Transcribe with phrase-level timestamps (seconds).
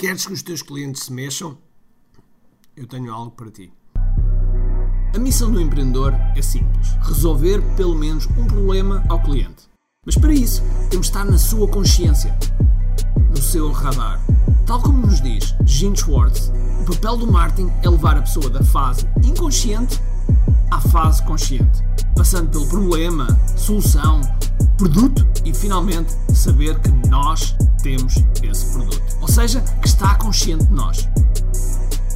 [0.00, 1.58] Queres que os teus clientes se mexam?
[2.74, 3.70] Eu tenho algo para ti.
[5.14, 9.68] A missão do empreendedor é simples: resolver pelo menos um problema ao cliente.
[10.06, 12.34] Mas para isso, temos de estar na sua consciência,
[13.28, 14.18] no seu radar.
[14.66, 18.64] Tal como nos diz Gene Schwartz, o papel do marketing é levar a pessoa da
[18.64, 20.00] fase inconsciente
[20.70, 21.82] à fase consciente,
[22.16, 24.22] passando pelo problema, solução,
[24.80, 29.02] produto e finalmente saber que nós temos esse produto.
[29.20, 31.06] Ou seja, que está consciente de nós.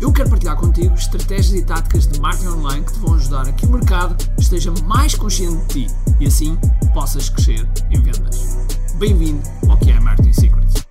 [0.00, 3.52] Eu quero partilhar contigo estratégias e táticas de marketing online que te vão ajudar a
[3.52, 6.58] que o mercado esteja mais consciente de ti e assim
[6.92, 8.58] possas crescer em vendas.
[8.96, 10.84] Bem-vindo ao que é Marketing Secrets.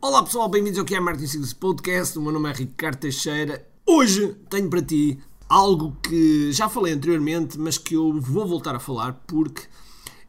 [0.00, 2.16] Olá pessoal, bem-vindos ao que é Marketing Secrets Podcast.
[2.16, 3.66] O meu nome é Ricardo Teixeira.
[3.84, 5.18] Hoje tenho para ti
[5.50, 9.66] algo que já falei anteriormente, mas que eu vou voltar a falar porque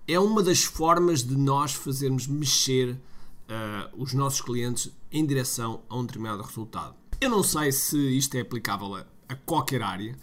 [0.07, 5.95] é uma das formas de nós fazermos mexer uh, os nossos clientes em direção a
[5.95, 6.95] um determinado resultado.
[7.21, 10.13] Eu não sei se isto é aplicável a, a qualquer área.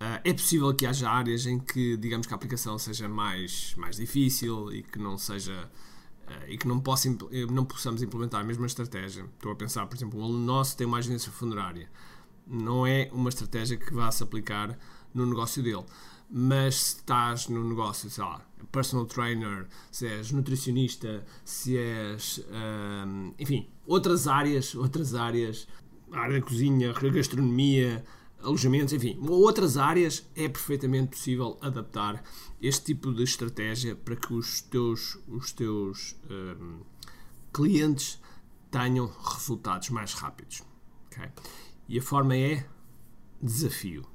[0.00, 3.96] Uh, é possível que haja áreas em que, digamos que a aplicação seja mais, mais
[3.96, 5.70] difícil e que não seja
[6.26, 7.14] uh, e que não, possa,
[7.50, 9.26] não possamos implementar a mesma estratégia.
[9.34, 11.90] Estou a pensar, por exemplo, aluno nosso tem uma agência funerária.
[12.48, 14.78] Não é uma estratégia que vá se aplicar
[15.14, 15.84] no negócio dele
[16.30, 23.32] mas se estás no negócio, sei lá, personal trainer, se és nutricionista, se és, um,
[23.38, 25.66] enfim, outras áreas, outras áreas,
[26.12, 28.04] área da cozinha, gastronomia,
[28.42, 32.22] alojamentos, enfim, outras áreas, é perfeitamente possível adaptar
[32.60, 36.80] este tipo de estratégia para que os teus, os teus um,
[37.52, 38.20] clientes
[38.70, 40.62] tenham resultados mais rápidos.
[41.06, 41.30] Okay?
[41.88, 42.66] E a forma é
[43.40, 44.06] desafio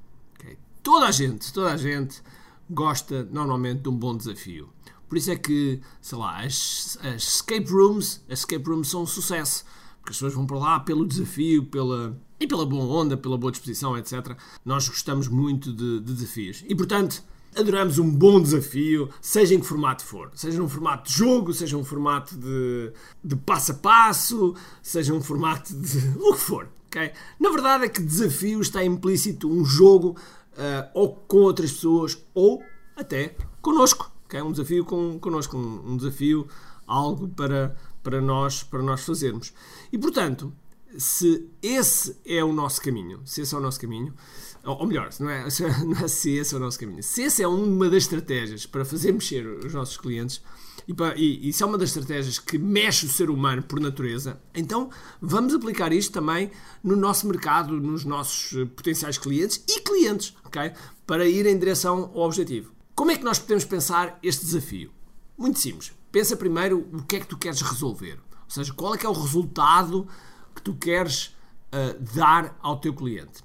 [0.83, 2.21] toda a gente, toda a gente
[2.69, 4.69] gosta normalmente de um bom desafio.
[5.07, 9.05] Por isso é que, sei lá, as, as escape rooms, as escape rooms são um
[9.05, 9.63] sucesso.
[9.99, 13.51] Porque as pessoas vão para lá pelo desafio, pela, e pela boa onda, pela boa
[13.51, 14.35] disposição, etc.
[14.65, 16.63] Nós gostamos muito de, de desafios.
[16.67, 17.23] E, portanto,
[17.55, 20.31] adoramos um bom desafio, seja em que formato for.
[20.33, 22.91] Seja num formato de jogo, seja um formato de,
[23.23, 26.67] de passo a passo, seja um formato de o que for.
[26.93, 27.11] Okay?
[27.39, 30.15] Na verdade é que desafio está implícito um jogo
[30.51, 32.63] uh, ou com outras pessoas, ou
[32.95, 36.47] até connosco, é um desafio com, connosco, um, um desafio,
[36.87, 39.53] algo para, para, nós, para nós fazermos.
[39.91, 40.51] E portanto,
[40.97, 44.13] se esse é o nosso caminho, se esse é o nosso caminho,
[44.63, 45.45] ou melhor, não é,
[45.85, 48.85] não é se esse é o nosso caminho, se essa é uma das estratégias para
[48.85, 50.41] fazer mexer os nossos clientes,
[50.87, 54.41] e, e, e se é uma das estratégias que mexe o ser humano por natureza,
[54.53, 54.89] então
[55.21, 56.51] vamos aplicar isto também
[56.83, 60.73] no nosso mercado, nos nossos eh, potenciais clientes e clientes, ok?
[61.05, 62.73] Para ir em direção ao objetivo.
[62.95, 64.91] Como é que nós podemos pensar este desafio?
[65.37, 65.93] Muito simples.
[66.11, 68.19] Pensa primeiro o que é que tu queres resolver.
[68.43, 70.07] Ou seja, qual é que é o resultado
[70.53, 71.33] que tu queres
[71.73, 73.43] uh, dar ao teu cliente.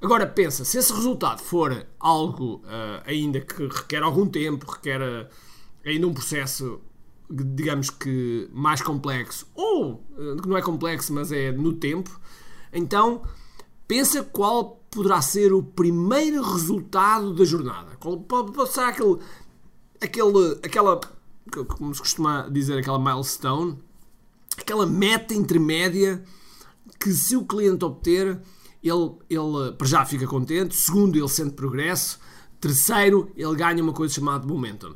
[0.00, 5.26] Agora pensa, se esse resultado for algo uh, ainda que requer algum tempo, requer uh,
[5.84, 6.80] ainda um processo,
[7.30, 12.20] digamos que mais complexo, ou eh, que não é complexo, mas é no tempo,
[12.72, 13.22] então
[13.88, 17.96] pensa qual poderá ser o primeiro resultado da jornada.
[17.96, 19.18] Qual pode ser aquele,
[20.00, 21.00] aquele, aquela,
[21.68, 23.78] como se costuma dizer, aquela milestone,
[24.56, 26.22] aquela meta intermédia
[26.98, 28.40] que se o cliente obter,
[28.88, 32.18] ele, ele para já fica contente, segundo, ele sente progresso,
[32.60, 34.94] terceiro, ele ganha uma coisa chamada momentum.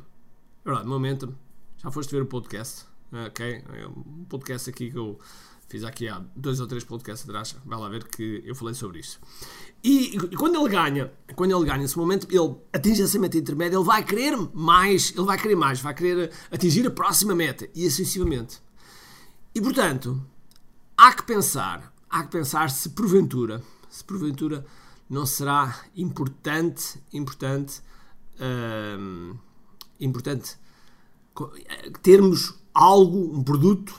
[0.63, 1.33] É verdade, Momentum.
[1.77, 2.85] Já foste ver o podcast?
[3.11, 3.63] Ok?
[3.73, 5.19] É um podcast aqui que eu
[5.67, 7.55] fiz aqui há dois ou três podcasts atrás.
[7.65, 9.19] Vai lá ver que eu falei sobre isso.
[9.83, 13.77] E, e, quando ele ganha, quando ele ganha esse momento, ele atinge essa meta intermédia,
[13.77, 17.87] ele vai querer mais, ele vai querer mais, vai querer atingir a próxima meta e
[17.87, 18.61] assim sucessivamente.
[19.55, 20.23] E portanto,
[20.95, 24.65] há que pensar, há que pensar se porventura, se porventura
[25.09, 27.81] não será importante, importante.
[28.39, 29.35] Hum,
[29.99, 30.57] importante
[32.01, 33.93] termos algo, um produto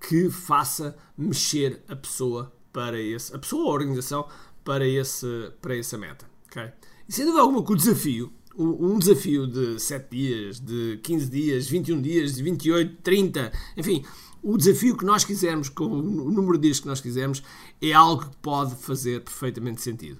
[0.00, 4.28] que faça mexer a pessoa para esse, a pessoa ou a organização
[4.64, 5.26] para, esse,
[5.60, 6.26] para essa meta.
[6.46, 6.72] Okay?
[7.08, 11.68] E sem dúvida alguma que o desafio, um desafio de 7 dias, de 15 dias,
[11.68, 14.04] 21 dias, de 28, 30, enfim,
[14.42, 17.42] o desafio que nós quisermos, com o número de dias que nós quisermos,
[17.82, 20.18] é algo que pode fazer perfeitamente sentido.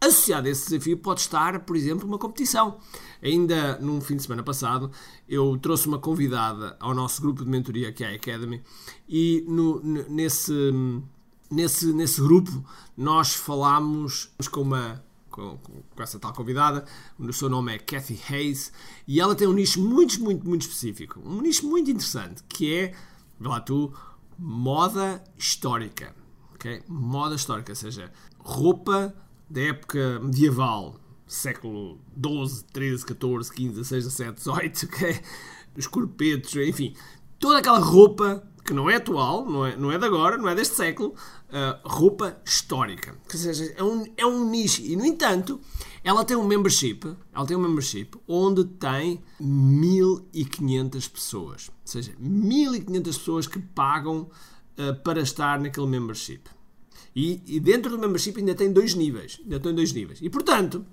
[0.00, 2.78] Associado a esse desafio pode estar, por exemplo, uma competição.
[3.22, 4.90] Ainda num fim de semana passado,
[5.28, 8.60] eu trouxe uma convidada ao nosso grupo de mentoria, que é a Academy,
[9.08, 10.52] e no, nesse,
[11.50, 12.64] nesse, nesse grupo
[12.96, 15.02] nós falámos com uma
[15.32, 16.84] com, com, essa tal convidada.
[17.18, 18.72] O seu nome é Kathy Hayes
[19.08, 21.20] e ela tem um nicho muito, muito, muito específico.
[21.24, 22.94] Um nicho muito interessante que é
[23.40, 23.92] vê lá tu,
[24.38, 26.14] moda histórica.
[26.54, 26.82] Okay?
[26.86, 29.12] Moda histórica, ou seja, roupa
[29.50, 35.20] da época medieval, século XII, XIII, XIV, XV, XVI, XVII, XVIII, okay?
[35.76, 36.94] os corpetos, enfim,
[37.38, 40.54] toda aquela roupa que não é atual, não é, não é de agora, não é
[40.54, 41.14] deste século,
[41.48, 43.14] uh, roupa histórica.
[43.32, 44.82] Ou seja, é um, é um nicho.
[44.82, 45.60] E, no entanto,
[46.04, 51.68] ela tem um membership, ela tem um membership onde tem 1500 pessoas.
[51.68, 54.30] Ou seja, 1500 pessoas que pagam
[54.78, 56.42] uh, para estar naquele membership.
[57.14, 59.38] E, e, dentro do membership ainda tem dois níveis.
[59.42, 60.18] Ainda tem dois níveis.
[60.22, 60.86] E, portanto,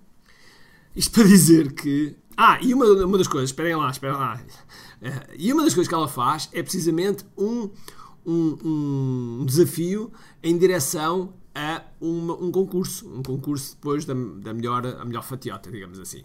[0.96, 2.16] isto para dizer que...
[2.38, 4.42] Ah, e uma, uma das coisas, esperem lá, esperem lá.
[5.02, 7.70] Uh, e uma das coisas que ela faz é precisamente um,
[8.26, 14.86] um, um desafio em direção a uma, um concurso, um concurso depois da, da melhor,
[14.86, 16.24] a melhor fatiota, digamos assim.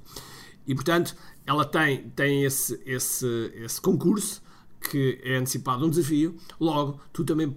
[0.66, 4.42] E portanto, ela tem, tem esse, esse, esse concurso
[4.80, 7.56] que é antecipado um desafio, logo tu também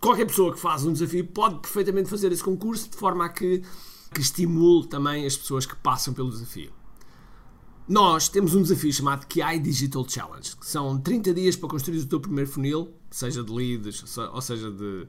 [0.00, 3.62] qualquer pessoa que faz um desafio pode perfeitamente fazer esse concurso de forma a que,
[4.14, 6.72] que estimule também as pessoas que passam pelo desafio.
[7.86, 12.06] Nós temos um desafio chamado QI Digital Challenge, que são 30 dias para construir o
[12.06, 15.06] teu primeiro funil, seja de leads, ou seja de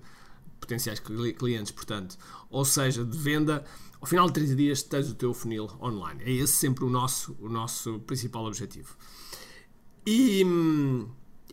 [0.60, 2.18] potenciais clientes, portanto,
[2.50, 3.64] ou seja de venda.
[4.02, 6.22] Ao final de 30 dias tens o teu funil online.
[6.24, 8.98] É esse sempre o nosso, o nosso principal objetivo.
[10.06, 10.46] E,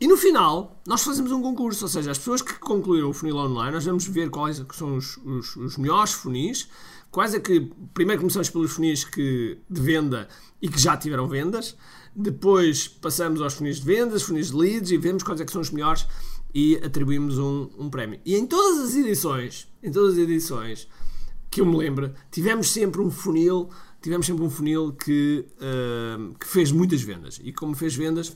[0.02, 3.36] e no final, nós fazemos um concurso, ou seja, as pessoas que concluíram o funil
[3.36, 6.68] online, nós vamos ver quais são os, os, os melhores funis
[7.12, 7.70] Quais é que.
[7.92, 10.26] Primeiro começamos pelos funis que, de venda
[10.62, 11.76] e que já tiveram vendas.
[12.16, 15.60] Depois passamos aos funis de vendas, funis de leads e vemos quais é que são
[15.60, 16.06] os melhores
[16.54, 18.18] e atribuímos um, um prémio.
[18.24, 20.88] E em todas as edições, em todas as edições
[21.50, 23.68] que eu me lembro, tivemos sempre um funil,
[24.00, 27.38] tivemos sempre um funil que, uh, que fez muitas vendas.
[27.44, 28.34] E como fez vendas,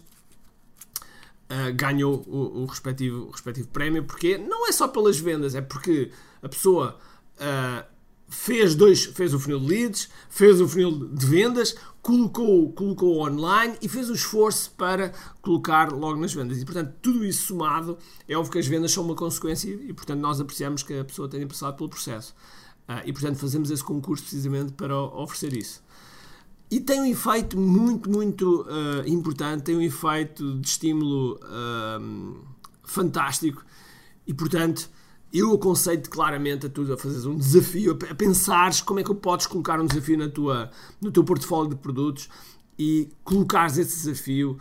[1.50, 5.60] uh, ganhou o, o, respectivo, o respectivo prémio, porque não é só pelas vendas, é
[5.60, 6.10] porque
[6.43, 6.98] a pessoa
[7.37, 7.84] uh,
[8.28, 13.76] fez, dois, fez o funil de leads, fez o funil de vendas, colocou, colocou online
[13.81, 16.60] e fez o esforço para colocar logo nas vendas.
[16.60, 20.20] E, portanto, tudo isso somado, é óbvio que as vendas são uma consequência e, portanto,
[20.20, 22.34] nós apreciamos que a pessoa tenha passado pelo processo.
[22.88, 25.82] Uh, e, portanto, fazemos esse concurso precisamente para oferecer isso.
[26.70, 32.44] E tem um efeito muito, muito uh, importante, tem um efeito de estímulo uh,
[32.82, 33.64] fantástico.
[34.26, 34.90] E, portanto,
[35.32, 39.46] eu aconselho-te claramente a tu a fazeres um desafio, a pensares como é que podes
[39.46, 40.70] colocar um desafio na tua,
[41.00, 42.28] no teu portfólio de produtos
[42.78, 44.58] e colocares esse desafio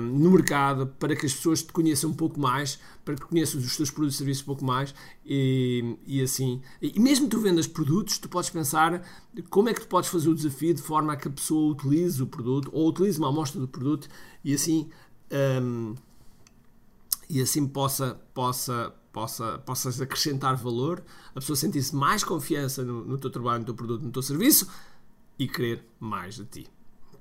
[0.00, 3.76] no mercado para que as pessoas te conheçam um pouco mais, para que conheças os
[3.76, 4.94] teus produtos e serviços um pouco mais
[5.24, 6.60] e, e assim.
[6.80, 9.02] E mesmo tu vendas produtos, tu podes pensar
[9.50, 12.22] como é que tu podes fazer o desafio de forma a que a pessoa utilize
[12.22, 14.08] o produto ou utilize uma amostra do produto
[14.44, 14.88] e assim.
[15.30, 15.94] Um,
[17.30, 23.16] e assim possa, possa, possa, possas acrescentar valor, a pessoa sentir-se mais confiança no, no
[23.16, 24.68] teu trabalho, no teu produto, no teu serviço
[25.38, 26.66] e querer mais de ti.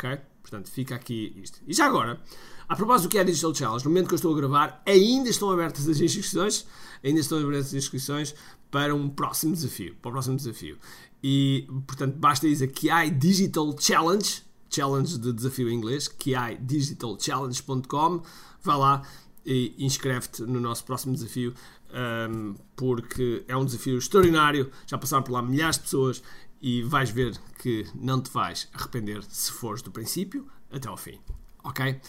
[0.01, 0.19] Ok?
[0.41, 1.59] Portanto, fica aqui isto.
[1.67, 2.19] E já agora,
[2.67, 5.29] a propósito do que é Digital Challenge, no momento que eu estou a gravar, ainda
[5.29, 6.65] estão abertas as inscrições,
[7.03, 8.33] ainda estão abertas as inscrições
[8.71, 10.77] para um próximo desafio, para o próximo desafio.
[11.23, 16.53] E, portanto, basta dizer que há Digital Challenge, challenge de desafio em inglês, que há
[16.53, 18.23] digitalchallenge.com,
[18.63, 19.03] vá lá
[19.45, 21.53] e inscreve-te no nosso próximo desafio
[21.93, 24.71] um, porque é um desafio extraordinário.
[24.87, 26.23] Já passaram por lá milhares de pessoas
[26.61, 31.19] e vais ver que não te vais arrepender se fores do princípio até ao fim.
[31.63, 31.99] Ok?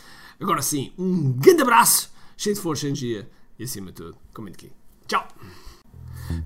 [0.41, 3.29] Agora sim, um grande abraço, cheio de força energia
[3.59, 4.73] e acima de tudo, comente aqui.
[5.07, 5.27] Tchau!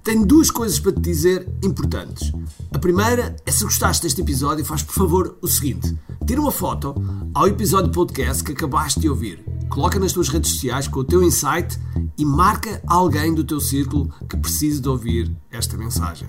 [0.03, 2.33] Tenho duas coisas para te dizer importantes.
[2.73, 5.97] A primeira é se gostaste deste episódio, faz por favor o seguinte:
[6.27, 6.95] tira uma foto
[7.35, 11.23] ao episódio podcast que acabaste de ouvir Coloca nas tuas redes sociais com o teu
[11.23, 11.79] insight
[12.17, 16.29] e marca alguém do teu círculo que precise de ouvir esta mensagem.